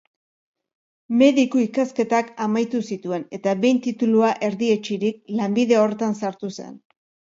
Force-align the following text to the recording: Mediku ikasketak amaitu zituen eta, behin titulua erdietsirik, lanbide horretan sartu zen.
Mediku 1.17 1.59
ikasketak 1.65 2.31
amaitu 2.45 2.81
zituen 2.95 3.27
eta, 3.39 3.55
behin 3.67 3.83
titulua 3.89 4.33
erdietsirik, 4.49 5.21
lanbide 5.41 5.79
horretan 5.83 6.19
sartu 6.23 6.51
zen. 6.57 6.73